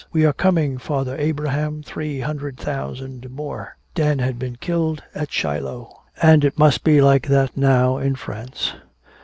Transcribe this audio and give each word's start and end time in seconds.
"We 0.11 0.25
are 0.25 0.33
coming, 0.33 0.79
Father 0.79 1.15
Abraham, 1.19 1.83
three 1.83 2.21
hundred 2.21 2.57
thousand 2.57 3.29
more." 3.29 3.77
Dan 3.93 4.17
had 4.17 4.39
been 4.39 4.55
killed 4.55 5.03
at 5.13 5.31
Shiloh. 5.31 5.93
And 6.19 6.43
it 6.43 6.57
must 6.57 6.83
be 6.83 7.01
like 7.01 7.27
that 7.27 7.55
now 7.55 7.99
in 7.99 8.15
France. 8.15 8.73